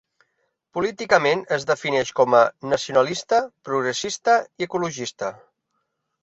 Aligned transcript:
Políticament 0.77 1.43
es 1.57 1.67
defineix 1.71 2.11
com 2.19 2.37
a 2.37 2.39
nacionalista, 2.71 3.43
progressista 3.69 4.39
i 4.41 4.67
ecologista. 4.69 5.31